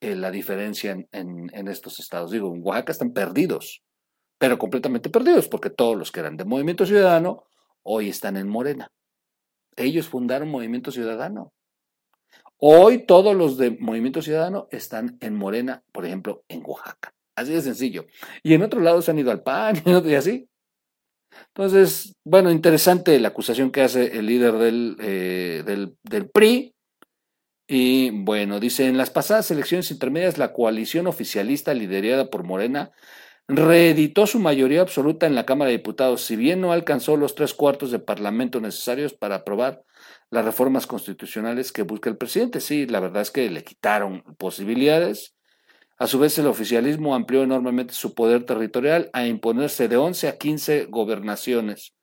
eh, 0.00 0.14
la 0.14 0.30
diferencia 0.30 0.92
en, 0.92 1.08
en, 1.52 1.68
estos 1.68 1.98
estados. 1.98 2.30
Digo, 2.30 2.54
en 2.54 2.62
Oaxaca 2.62 2.92
están 2.92 3.12
perdidos, 3.12 3.82
pero 4.38 4.58
completamente 4.58 5.10
perdidos, 5.10 5.48
porque 5.48 5.70
todos 5.70 5.96
los 5.96 6.10
que 6.12 6.20
eran 6.20 6.36
de 6.36 6.44
Movimiento 6.44 6.86
Ciudadano 6.86 7.44
hoy 7.82 8.08
están 8.08 8.36
en 8.36 8.48
Morena. 8.48 8.90
Ellos 9.76 10.08
fundaron 10.08 10.48
Movimiento 10.48 10.90
Ciudadano. 10.90 11.52
Hoy 12.58 13.06
todos 13.06 13.34
los 13.34 13.56
de 13.56 13.72
Movimiento 13.72 14.22
Ciudadano 14.22 14.68
están 14.70 15.18
en 15.20 15.34
Morena, 15.34 15.82
por 15.92 16.06
ejemplo, 16.06 16.44
en 16.48 16.62
Oaxaca. 16.64 17.12
Así 17.34 17.52
de 17.52 17.62
sencillo. 17.62 18.06
Y 18.42 18.54
en 18.54 18.62
otros 18.62 18.82
lados 18.82 19.08
han 19.08 19.18
ido 19.18 19.30
al 19.30 19.42
PAN 19.42 19.82
y 20.04 20.14
así. 20.14 20.48
Entonces, 21.48 22.14
bueno, 22.24 22.50
interesante 22.50 23.18
la 23.18 23.28
acusación 23.28 23.70
que 23.70 23.82
hace 23.82 24.18
el 24.18 24.26
líder 24.26 24.54
del, 24.54 24.96
eh, 25.00 25.62
del, 25.64 25.96
del 26.02 26.30
PRI. 26.30 26.74
Y 27.66 28.10
bueno, 28.10 28.60
dice, 28.60 28.86
en 28.86 28.98
las 28.98 29.10
pasadas 29.10 29.50
elecciones 29.50 29.90
intermedias, 29.90 30.36
la 30.36 30.52
coalición 30.52 31.06
oficialista 31.06 31.72
liderada 31.72 32.28
por 32.28 32.44
Morena 32.44 32.92
reeditó 33.48 34.26
su 34.26 34.38
mayoría 34.38 34.80
absoluta 34.80 35.26
en 35.26 35.34
la 35.34 35.46
Cámara 35.46 35.70
de 35.70 35.78
Diputados, 35.78 36.22
si 36.22 36.36
bien 36.36 36.60
no 36.60 36.72
alcanzó 36.72 37.16
los 37.16 37.34
tres 37.34 37.54
cuartos 37.54 37.90
de 37.90 37.98
parlamento 37.98 38.60
necesarios 38.60 39.14
para 39.14 39.36
aprobar 39.36 39.82
las 40.30 40.44
reformas 40.44 40.86
constitucionales 40.86 41.72
que 41.72 41.82
busca 41.82 42.08
el 42.08 42.16
presidente. 42.16 42.60
Sí, 42.60 42.86
la 42.86 43.00
verdad 43.00 43.22
es 43.22 43.30
que 43.30 43.50
le 43.50 43.64
quitaron 43.64 44.22
posibilidades. 44.38 45.34
A 45.98 46.06
su 46.06 46.18
vez, 46.18 46.38
el 46.38 46.46
oficialismo 46.46 47.14
amplió 47.14 47.42
enormemente 47.42 47.94
su 47.94 48.14
poder 48.14 48.44
territorial 48.44 49.10
a 49.12 49.26
imponerse 49.26 49.88
de 49.88 49.96
11 49.96 50.28
a 50.28 50.38
15 50.38 50.86
gobernaciones, 50.86 51.94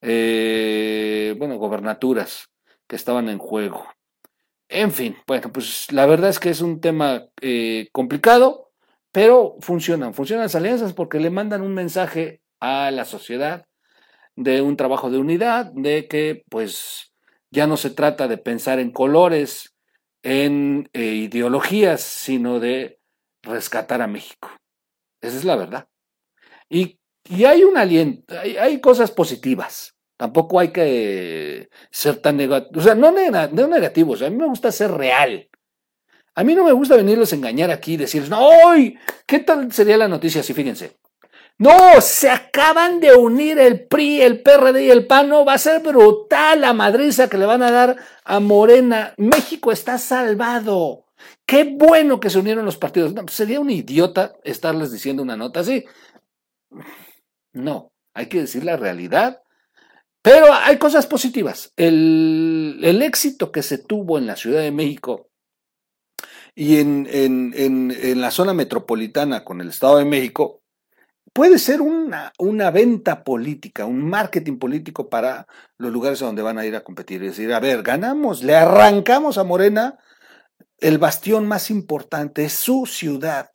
eh, 0.00 1.34
bueno, 1.38 1.56
gobernaturas 1.56 2.48
que 2.86 2.96
estaban 2.96 3.28
en 3.28 3.38
juego. 3.38 3.86
En 4.68 4.90
fin, 4.90 5.16
bueno, 5.26 5.52
pues 5.52 5.92
la 5.92 6.06
verdad 6.06 6.30
es 6.30 6.40
que 6.40 6.50
es 6.50 6.60
un 6.60 6.80
tema 6.80 7.26
eh, 7.40 7.88
complicado, 7.92 8.65
pero 9.16 9.56
funcionan, 9.60 10.12
funcionan 10.12 10.42
las 10.42 10.56
alianzas 10.56 10.92
porque 10.92 11.20
le 11.20 11.30
mandan 11.30 11.62
un 11.62 11.72
mensaje 11.72 12.42
a 12.60 12.90
la 12.90 13.06
sociedad 13.06 13.64
de 14.34 14.60
un 14.60 14.76
trabajo 14.76 15.08
de 15.08 15.16
unidad, 15.16 15.72
de 15.72 16.06
que 16.06 16.44
pues 16.50 17.14
ya 17.50 17.66
no 17.66 17.78
se 17.78 17.88
trata 17.88 18.28
de 18.28 18.36
pensar 18.36 18.78
en 18.78 18.90
colores, 18.90 19.74
en 20.22 20.90
eh, 20.92 21.14
ideologías, 21.14 22.02
sino 22.02 22.60
de 22.60 23.00
rescatar 23.42 24.02
a 24.02 24.06
México. 24.06 24.50
Esa 25.22 25.38
es 25.38 25.44
la 25.44 25.56
verdad. 25.56 25.88
Y, 26.68 26.98
hay 27.42 27.64
un 27.64 27.78
aliento, 27.78 28.34
hay, 28.38 28.82
cosas 28.82 29.12
positivas. 29.12 29.96
Tampoco 30.18 30.60
hay 30.60 30.72
que 30.72 31.70
ser 31.90 32.16
tan 32.16 32.36
negativo, 32.36 32.78
o 32.78 32.82
sea, 32.82 32.94
no, 32.94 33.12
negativos, 33.12 34.20
a 34.20 34.28
mí 34.28 34.36
me 34.36 34.46
gusta 34.46 34.70
ser 34.70 34.90
real. 34.90 35.48
A 36.36 36.44
mí 36.44 36.54
no 36.54 36.64
me 36.64 36.72
gusta 36.72 36.96
venirles 36.96 37.32
a 37.32 37.36
engañar 37.36 37.70
aquí 37.70 37.94
y 37.94 37.96
decirles, 37.96 38.28
no, 38.28 38.46
¿qué 39.26 39.38
tal 39.38 39.72
sería 39.72 39.96
la 39.96 40.06
noticia 40.06 40.42
si 40.42 40.52
fíjense? 40.52 40.98
No, 41.58 42.02
se 42.02 42.28
acaban 42.28 43.00
de 43.00 43.14
unir 43.14 43.58
el 43.58 43.86
PRI, 43.86 44.20
el 44.20 44.42
PRD 44.42 44.84
y 44.84 44.90
el 44.90 45.06
PAN. 45.06 45.30
No, 45.30 45.46
va 45.46 45.54
a 45.54 45.58
ser 45.58 45.80
brutal 45.80 46.60
la 46.60 46.74
madriza 46.74 47.30
que 47.30 47.38
le 47.38 47.46
van 47.46 47.62
a 47.62 47.70
dar 47.70 47.96
a 48.24 48.40
Morena. 48.40 49.14
México 49.16 49.72
está 49.72 49.96
salvado. 49.96 51.06
Qué 51.46 51.64
bueno 51.64 52.20
que 52.20 52.28
se 52.28 52.38
unieron 52.38 52.66
los 52.66 52.76
partidos. 52.76 53.14
No, 53.14 53.26
sería 53.28 53.58
un 53.58 53.70
idiota 53.70 54.34
estarles 54.44 54.92
diciendo 54.92 55.22
una 55.22 55.38
nota 55.38 55.60
así. 55.60 55.86
No, 57.54 57.92
hay 58.12 58.26
que 58.26 58.40
decir 58.40 58.62
la 58.62 58.76
realidad. 58.76 59.40
Pero 60.20 60.52
hay 60.52 60.76
cosas 60.76 61.06
positivas. 61.06 61.72
El, 61.76 62.80
el 62.82 63.00
éxito 63.00 63.50
que 63.50 63.62
se 63.62 63.78
tuvo 63.78 64.18
en 64.18 64.26
la 64.26 64.36
Ciudad 64.36 64.60
de 64.60 64.72
México 64.72 65.30
y 66.56 66.78
en, 66.78 67.06
en, 67.12 67.52
en, 67.54 67.94
en 67.96 68.20
la 68.20 68.32
zona 68.32 68.54
metropolitana 68.54 69.44
con 69.44 69.60
el 69.60 69.68
Estado 69.68 69.98
de 69.98 70.06
México 70.06 70.62
puede 71.34 71.58
ser 71.58 71.82
una, 71.82 72.32
una 72.38 72.70
venta 72.70 73.22
política, 73.22 73.84
un 73.84 74.08
marketing 74.08 74.58
político 74.58 75.10
para 75.10 75.46
los 75.76 75.92
lugares 75.92 76.22
a 76.22 76.26
donde 76.26 76.40
van 76.40 76.58
a 76.58 76.64
ir 76.64 76.74
a 76.74 76.82
competir. 76.82 77.22
Es 77.22 77.36
decir, 77.36 77.52
a 77.52 77.60
ver, 77.60 77.82
ganamos, 77.82 78.42
le 78.42 78.56
arrancamos 78.56 79.36
a 79.36 79.44
Morena 79.44 79.98
el 80.78 80.96
bastión 80.96 81.46
más 81.46 81.70
importante, 81.70 82.46
es 82.46 82.54
su 82.54 82.86
ciudad. 82.86 83.50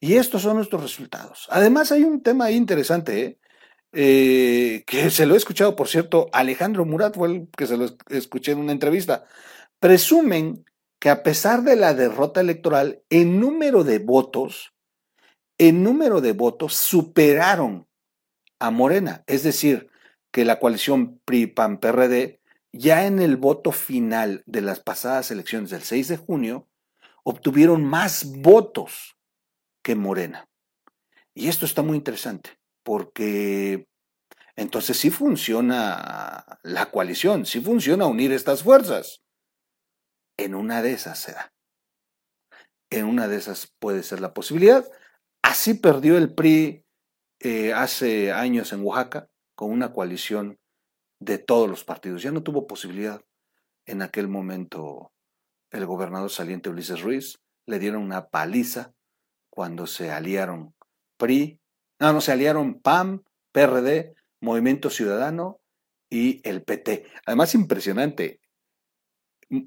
Y 0.00 0.14
estos 0.14 0.42
son 0.42 0.56
nuestros 0.56 0.82
resultados. 0.82 1.46
Además, 1.50 1.92
hay 1.92 2.02
un 2.02 2.22
tema 2.22 2.50
interesante, 2.50 3.22
¿eh? 3.22 3.38
Eh, 3.92 4.84
que 4.86 5.10
se 5.10 5.26
lo 5.26 5.34
he 5.34 5.36
escuchado, 5.36 5.76
por 5.76 5.88
cierto, 5.88 6.28
Alejandro 6.32 6.84
Murat 6.84 7.14
fue 7.14 7.28
el 7.28 7.48
que 7.56 7.66
se 7.66 7.76
lo 7.76 7.86
escuché 8.08 8.52
en 8.52 8.58
una 8.58 8.72
entrevista. 8.72 9.26
Presumen 9.78 10.64
que 11.00 11.08
a 11.08 11.22
pesar 11.22 11.62
de 11.62 11.76
la 11.76 11.94
derrota 11.94 12.40
electoral, 12.40 13.02
en 13.08 13.40
número 13.40 13.84
de 13.84 13.98
votos, 13.98 14.74
en 15.58 15.82
número 15.82 16.20
de 16.20 16.32
votos 16.32 16.74
superaron 16.74 17.88
a 18.58 18.70
Morena. 18.70 19.24
Es 19.26 19.42
decir, 19.42 19.90
que 20.30 20.44
la 20.44 20.60
coalición 20.60 21.20
PRI-PAN-PRD 21.24 22.40
ya 22.72 23.06
en 23.06 23.18
el 23.18 23.36
voto 23.36 23.72
final 23.72 24.44
de 24.46 24.60
las 24.60 24.80
pasadas 24.80 25.30
elecciones 25.30 25.70
del 25.70 25.82
6 25.82 26.08
de 26.08 26.16
junio 26.18 26.68
obtuvieron 27.24 27.84
más 27.84 28.24
votos 28.26 29.16
que 29.82 29.94
Morena. 29.94 30.48
Y 31.34 31.48
esto 31.48 31.64
está 31.64 31.82
muy 31.82 31.96
interesante, 31.96 32.50
porque 32.82 33.88
entonces 34.54 34.98
sí 34.98 35.10
funciona 35.10 36.60
la 36.62 36.90
coalición, 36.90 37.46
sí 37.46 37.60
funciona 37.60 38.06
unir 38.06 38.32
estas 38.32 38.62
fuerzas. 38.62 39.22
En 40.40 40.54
una 40.54 40.80
de 40.80 40.92
esas 40.92 41.18
se 41.18 41.32
da. 41.32 41.52
En 42.90 43.04
una 43.04 43.28
de 43.28 43.36
esas 43.36 43.70
puede 43.78 44.02
ser 44.02 44.20
la 44.20 44.32
posibilidad. 44.32 44.90
Así 45.42 45.74
perdió 45.74 46.16
el 46.16 46.34
PRI 46.34 46.82
eh, 47.40 47.74
hace 47.74 48.32
años 48.32 48.72
en 48.72 48.82
Oaxaca 48.82 49.28
con 49.54 49.70
una 49.70 49.92
coalición 49.92 50.58
de 51.20 51.36
todos 51.36 51.68
los 51.68 51.84
partidos. 51.84 52.22
Ya 52.22 52.32
no 52.32 52.42
tuvo 52.42 52.66
posibilidad 52.66 53.22
en 53.84 54.00
aquel 54.00 54.28
momento 54.28 55.12
el 55.70 55.84
gobernador 55.84 56.30
saliente 56.30 56.70
Ulises 56.70 57.02
Ruiz. 57.02 57.38
Le 57.66 57.78
dieron 57.78 58.02
una 58.02 58.30
paliza 58.30 58.94
cuando 59.50 59.86
se 59.86 60.10
aliaron 60.10 60.74
PRI, 61.18 61.60
no, 61.98 62.14
no, 62.14 62.22
se 62.22 62.32
aliaron 62.32 62.80
PAM, 62.80 63.24
PRD, 63.52 64.14
Movimiento 64.40 64.88
Ciudadano 64.88 65.60
y 66.08 66.40
el 66.48 66.62
PT. 66.62 67.04
Además, 67.26 67.54
impresionante, 67.54 68.39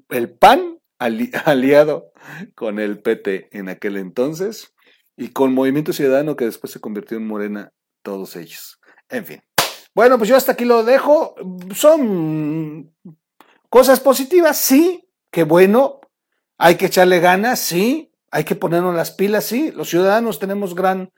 el 0.08 0.30
PAN 0.30 0.80
aliado 0.98 2.12
con 2.54 2.78
el 2.78 3.00
PT 3.00 3.56
en 3.56 3.68
aquel 3.68 3.96
entonces 3.96 4.74
y 5.16 5.28
con 5.28 5.54
Movimiento 5.54 5.92
Ciudadano 5.92 6.36
que 6.36 6.46
después 6.46 6.72
se 6.72 6.80
convirtió 6.80 7.16
en 7.16 7.26
Morena, 7.26 7.72
todos 8.02 8.36
ellos. 8.36 8.80
En 9.08 9.24
fin. 9.24 9.42
Bueno, 9.94 10.18
pues 10.18 10.28
yo 10.28 10.36
hasta 10.36 10.52
aquí 10.52 10.64
lo 10.64 10.82
dejo. 10.82 11.36
Son 11.74 12.92
cosas 13.68 14.00
positivas, 14.00 14.56
sí, 14.56 15.08
qué 15.30 15.44
bueno. 15.44 16.00
Hay 16.58 16.76
que 16.76 16.86
echarle 16.86 17.20
ganas, 17.20 17.60
sí. 17.60 18.12
Hay 18.30 18.42
que 18.44 18.56
ponernos 18.56 18.94
las 18.94 19.12
pilas, 19.12 19.44
sí. 19.44 19.70
Los 19.70 19.90
ciudadanos 19.90 20.40
tenemos 20.40 20.74
gran 20.74 21.12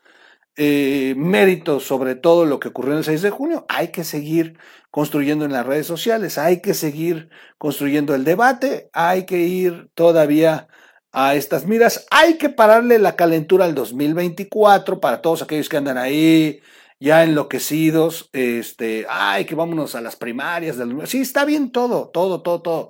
eh, 0.56 1.14
mérito 1.16 1.80
sobre 1.80 2.14
todo 2.14 2.44
lo 2.46 2.58
que 2.60 2.68
ocurrió 2.68 2.96
el 2.96 3.04
6 3.04 3.22
de 3.22 3.30
junio. 3.30 3.66
Hay 3.68 3.88
que 3.88 4.04
seguir 4.04 4.58
construyendo 4.90 5.44
en 5.44 5.52
las 5.52 5.66
redes 5.66 5.86
sociales, 5.86 6.38
hay 6.38 6.60
que 6.60 6.74
seguir 6.74 7.28
construyendo 7.58 8.14
el 8.14 8.24
debate, 8.24 8.88
hay 8.92 9.26
que 9.26 9.38
ir 9.40 9.90
todavía 9.94 10.68
a 11.12 11.34
estas 11.34 11.66
miras, 11.66 12.06
hay 12.10 12.38
que 12.38 12.48
pararle 12.48 12.98
la 12.98 13.16
calentura 13.16 13.64
al 13.64 13.74
2024 13.74 15.00
para 15.00 15.22
todos 15.22 15.42
aquellos 15.42 15.68
que 15.68 15.76
andan 15.76 15.98
ahí 15.98 16.60
ya 16.98 17.24
enloquecidos, 17.24 18.30
este, 18.32 19.06
ay, 19.08 19.44
que 19.44 19.54
vámonos 19.54 19.94
a 19.94 20.00
las 20.00 20.16
primarias. 20.16 20.78
Del... 20.78 21.06
Sí, 21.06 21.20
está 21.20 21.44
bien 21.44 21.70
todo, 21.72 22.08
todo, 22.08 22.42
todo, 22.42 22.62
todo, 22.62 22.88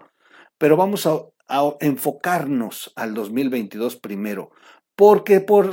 pero 0.59 0.77
vamos 0.77 1.07
a 1.07 1.21
a 1.49 1.75
enfocarnos 1.81 2.93
al 2.97 3.15
2022 3.15 3.97
primero, 3.97 4.51
porque, 4.97 5.41
por, 5.41 5.71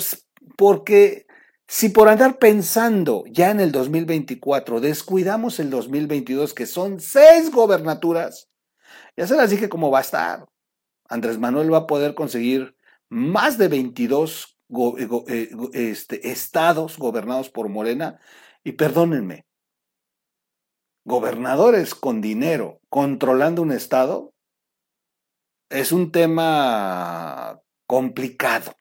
porque 0.57 1.25
si 1.67 1.89
por 1.89 2.09
andar 2.09 2.39
pensando 2.39 3.23
ya 3.27 3.51
en 3.51 3.59
el 3.59 3.71
2024 3.71 4.81
descuidamos 4.81 5.59
el 5.59 5.69
2022, 5.69 6.53
que 6.53 6.65
son 6.65 6.99
seis 6.99 7.51
gobernaturas, 7.51 8.49
ya 9.15 9.27
se 9.27 9.35
las 9.35 9.49
dije 9.49 9.69
cómo 9.69 9.91
va 9.91 9.99
a 9.99 10.01
estar. 10.01 10.45
Andrés 11.07 11.37
Manuel 11.37 11.73
va 11.73 11.79
a 11.79 11.87
poder 11.87 12.15
conseguir 12.15 12.75
más 13.09 13.57
de 13.57 13.67
22 13.67 14.57
eh, 14.97 15.07
eh, 15.27 15.49
este, 15.73 16.31
estados 16.31 16.97
gobernados 16.97 17.49
por 17.49 17.69
Morena. 17.69 18.19
Y 18.63 18.73
perdónenme, 18.73 19.45
gobernadores 21.05 21.95
con 21.95 22.21
dinero 22.21 22.79
controlando 22.89 23.61
un 23.61 23.71
estado, 23.71 24.33
es 25.69 25.91
un 25.91 26.11
tema 26.11 27.61
complicado. 27.87 28.73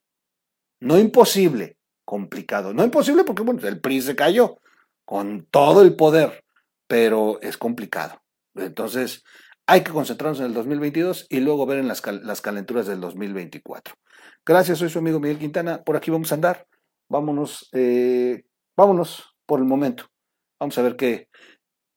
No 0.80 0.98
imposible, 0.98 1.78
complicado. 2.12 2.74
No 2.74 2.84
imposible 2.84 3.24
porque, 3.24 3.42
bueno, 3.42 3.66
el 3.66 3.80
PRI 3.80 4.02
se 4.02 4.14
cayó 4.14 4.58
con 5.06 5.46
todo 5.50 5.80
el 5.80 5.96
poder, 5.96 6.44
pero 6.86 7.40
es 7.40 7.56
complicado. 7.56 8.20
Entonces, 8.54 9.24
hay 9.66 9.82
que 9.82 9.92
concentrarnos 9.92 10.40
en 10.40 10.44
el 10.44 10.52
2022 10.52 11.26
y 11.30 11.40
luego 11.40 11.64
ver 11.64 11.78
en 11.78 11.88
las, 11.88 12.06
las 12.06 12.42
calenturas 12.42 12.86
del 12.86 13.00
2024. 13.00 13.94
Gracias, 14.44 14.76
soy 14.76 14.90
su 14.90 14.98
amigo 14.98 15.20
Miguel 15.20 15.38
Quintana. 15.38 15.82
Por 15.84 15.96
aquí 15.96 16.10
vamos 16.10 16.30
a 16.32 16.34
andar. 16.34 16.66
Vámonos, 17.08 17.70
eh, 17.72 18.44
vámonos 18.76 19.34
por 19.46 19.60
el 19.60 19.64
momento. 19.64 20.04
Vamos 20.60 20.76
a 20.76 20.82
ver 20.82 20.96
qué, 20.96 21.30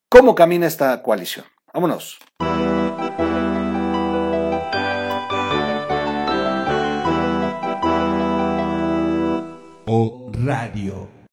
cómo 0.08 0.34
camina 0.34 0.66
esta 0.66 1.04
coalición. 1.04 1.46
Vámonos. 1.74 2.20
Radio. 10.46 11.25